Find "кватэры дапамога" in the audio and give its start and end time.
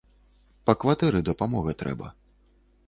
0.83-1.77